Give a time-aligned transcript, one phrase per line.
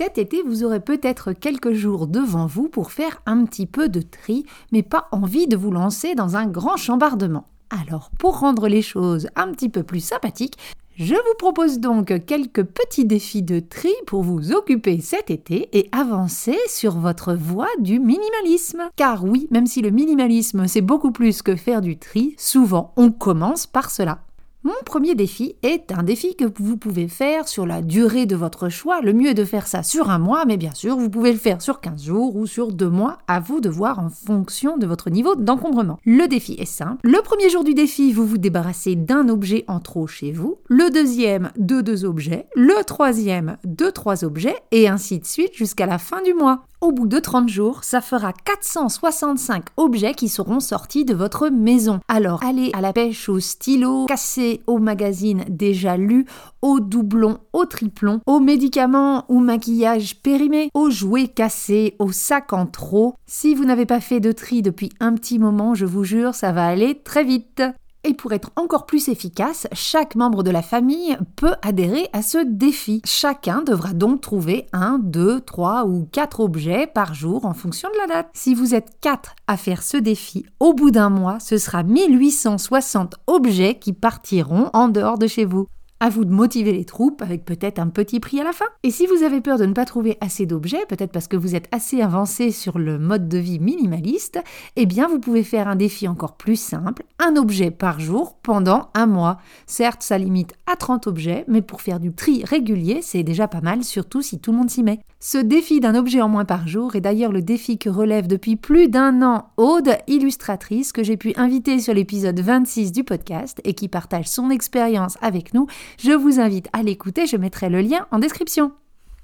[0.00, 4.00] Cet été, vous aurez peut-être quelques jours devant vous pour faire un petit peu de
[4.00, 7.48] tri, mais pas envie de vous lancer dans un grand chambardement.
[7.68, 10.56] Alors, pour rendre les choses un petit peu plus sympathiques,
[10.96, 15.90] je vous propose donc quelques petits défis de tri pour vous occuper cet été et
[15.92, 18.88] avancer sur votre voie du minimalisme.
[18.96, 23.10] Car oui, même si le minimalisme c'est beaucoup plus que faire du tri, souvent on
[23.10, 24.20] commence par cela.
[24.62, 28.68] Mon premier défi est un défi que vous pouvez faire sur la durée de votre
[28.68, 29.00] choix.
[29.00, 31.38] Le mieux est de faire ça sur un mois, mais bien sûr, vous pouvez le
[31.38, 34.86] faire sur 15 jours ou sur deux mois, à vous de voir en fonction de
[34.86, 35.98] votre niveau d'encombrement.
[36.04, 36.98] Le défi est simple.
[37.04, 40.58] Le premier jour du défi, vous vous débarrassez d'un objet en trop chez vous.
[40.68, 42.46] Le deuxième, de deux objets.
[42.54, 44.56] Le troisième, de trois objets.
[44.72, 46.66] Et ainsi de suite jusqu'à la fin du mois.
[46.82, 52.00] Au bout de 30 jours, ça fera 465 objets qui seront sortis de votre maison.
[52.08, 56.24] Alors, allez à la pêche au stylo, cassé au magazine déjà lu,
[56.62, 62.64] au doublon, au triplon, aux médicaments ou maquillage périmé, aux jouets cassés, aux sacs en
[62.64, 63.14] trop.
[63.26, 66.50] Si vous n'avez pas fait de tri depuis un petit moment, je vous jure, ça
[66.50, 67.62] va aller très vite.
[68.02, 72.38] Et pour être encore plus efficace, chaque membre de la famille peut adhérer à ce
[72.38, 73.02] défi.
[73.04, 77.98] Chacun devra donc trouver un, deux, trois ou quatre objets par jour en fonction de
[77.98, 78.30] la date.
[78.32, 83.16] Si vous êtes quatre à faire ce défi, au bout d'un mois, ce sera 1860
[83.26, 85.66] objets qui partiront en dehors de chez vous.
[86.02, 88.64] À vous de motiver les troupes avec peut-être un petit prix à la fin.
[88.82, 91.54] Et si vous avez peur de ne pas trouver assez d'objets, peut-être parce que vous
[91.54, 94.40] êtes assez avancé sur le mode de vie minimaliste,
[94.76, 98.88] eh bien vous pouvez faire un défi encore plus simple, un objet par jour pendant
[98.94, 99.36] un mois.
[99.66, 103.60] Certes, ça limite à 30 objets, mais pour faire du tri régulier, c'est déjà pas
[103.60, 105.00] mal, surtout si tout le monde s'y met.
[105.22, 108.56] Ce défi d'un objet en moins par jour est d'ailleurs le défi que relève depuis
[108.56, 113.74] plus d'un an Aude, illustratrice, que j'ai pu inviter sur l'épisode 26 du podcast et
[113.74, 115.66] qui partage son expérience avec nous.
[115.98, 118.72] Je vous invite à l'écouter, je mettrai le lien en description.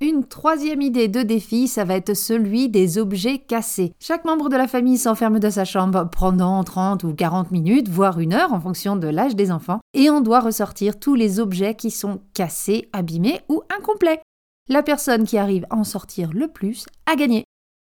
[0.00, 3.92] Une troisième idée de défi, ça va être celui des objets cassés.
[4.00, 8.18] Chaque membre de la famille s'enferme dans sa chambre pendant 30 ou 40 minutes, voire
[8.18, 11.74] une heure en fonction de l'âge des enfants, et on doit ressortir tous les objets
[11.74, 14.22] qui sont cassés, abîmés ou incomplets.
[14.72, 17.44] La personne qui arrive à en sortir le plus a gagné.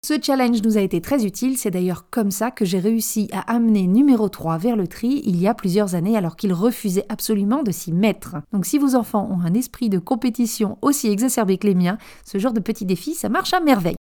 [0.05, 3.39] Ce challenge nous a été très utile, c'est d'ailleurs comme ça que j'ai réussi à
[3.53, 7.63] amener numéro 3 vers le tri il y a plusieurs années alors qu'il refusait absolument
[7.63, 8.35] de s'y mettre.
[8.51, 12.37] Donc si vos enfants ont un esprit de compétition aussi exacerbé que les miens, ce
[12.37, 13.95] genre de petit défi, ça marche à merveille.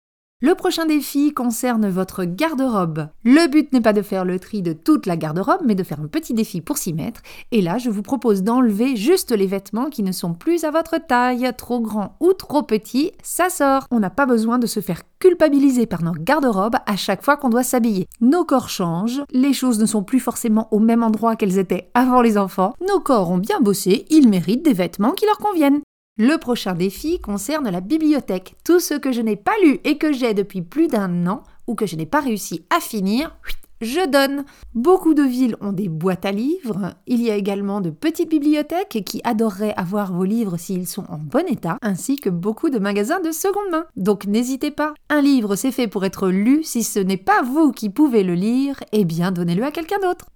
[0.40, 3.08] Le prochain défi concerne votre garde-robe.
[3.24, 5.98] Le but n'est pas de faire le tri de toute la garde-robe, mais de faire
[6.00, 7.22] un petit défi pour s'y mettre.
[7.50, 11.04] Et là, je vous propose d'enlever juste les vêtements qui ne sont plus à votre
[11.04, 13.88] taille, trop grands ou trop petits, ça sort.
[13.90, 17.48] On n'a pas besoin de se faire culpabiliser par nos garde-robes à chaque fois qu'on
[17.48, 18.06] doit s'habiller.
[18.20, 22.22] Nos corps changent, les choses ne sont plus forcément au même endroit qu'elles étaient avant
[22.22, 22.74] les enfants.
[22.88, 25.80] Nos corps ont bien bossé, ils méritent des vêtements qui leur conviennent.
[26.20, 28.56] Le prochain défi concerne la bibliothèque.
[28.64, 31.76] Tout ce que je n'ai pas lu et que j'ai depuis plus d'un an ou
[31.76, 33.36] que je n'ai pas réussi à finir,
[33.80, 34.44] je donne.
[34.74, 36.94] Beaucoup de villes ont des boîtes à livres.
[37.06, 41.18] Il y a également de petites bibliothèques qui adoreraient avoir vos livres s'ils sont en
[41.18, 43.86] bon état, ainsi que beaucoup de magasins de seconde main.
[43.94, 44.94] Donc n'hésitez pas.
[45.10, 46.64] Un livre, c'est fait pour être lu.
[46.64, 50.26] Si ce n'est pas vous qui pouvez le lire, eh bien donnez-le à quelqu'un d'autre.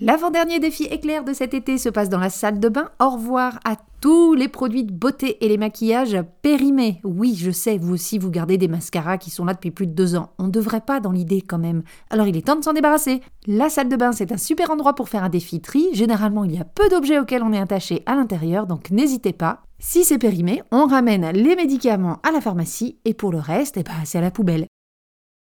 [0.00, 2.90] L'avant-dernier défi éclair de cet été se passe dans la salle de bain.
[3.00, 7.00] Au revoir à tous les produits de beauté et les maquillages périmés.
[7.04, 9.92] Oui, je sais, vous aussi vous gardez des mascaras qui sont là depuis plus de
[9.92, 10.30] deux ans.
[10.38, 11.82] On ne devrait pas dans l'idée quand même.
[12.08, 13.20] Alors il est temps de s'en débarrasser.
[13.46, 15.88] La salle de bain, c'est un super endroit pour faire un défi tri.
[15.92, 19.62] Généralement, il y a peu d'objets auxquels on est attaché à l'intérieur, donc n'hésitez pas.
[19.78, 23.82] Si c'est périmé, on ramène les médicaments à la pharmacie et pour le reste, eh
[23.82, 24.66] ben, c'est à la poubelle.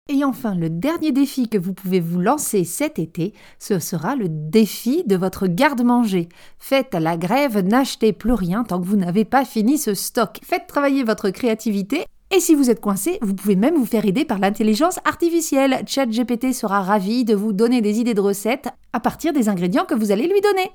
[0.07, 4.27] Et enfin, le dernier défi que vous pouvez vous lancer cet été, ce sera le
[4.29, 6.29] défi de votre garde-manger.
[6.59, 10.37] Faites la grève, n'achetez plus rien tant que vous n'avez pas fini ce stock.
[10.43, 14.25] Faites travailler votre créativité et si vous êtes coincé, vous pouvez même vous faire aider
[14.25, 15.83] par l'intelligence artificielle.
[15.87, 19.95] ChatGPT sera ravi de vous donner des idées de recettes à partir des ingrédients que
[19.95, 20.69] vous allez lui donner.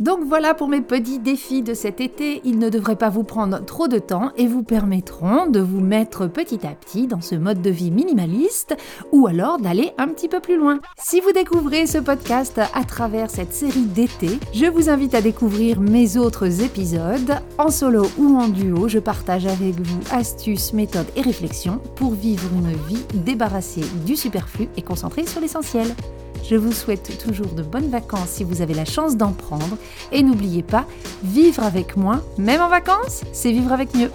[0.00, 2.40] Donc voilà pour mes petits défis de cet été.
[2.44, 6.26] Ils ne devraient pas vous prendre trop de temps et vous permettront de vous mettre
[6.26, 8.74] petit à petit dans ce mode de vie minimaliste
[9.12, 10.80] ou alors d'aller un petit peu plus loin.
[10.96, 15.82] Si vous découvrez ce podcast à travers cette série d'été, je vous invite à découvrir
[15.82, 17.38] mes autres épisodes.
[17.58, 22.48] En solo ou en duo, je partage avec vous astuces, méthodes et réflexions pour vivre
[22.54, 25.88] une vie débarrassée du superflu et concentrée sur l'essentiel.
[26.48, 29.76] Je vous souhaite toujours de bonnes vacances si vous avez la chance d'en prendre.
[30.12, 30.86] Et n'oubliez pas,
[31.22, 34.10] vivre avec moins, même en vacances, c'est vivre avec mieux.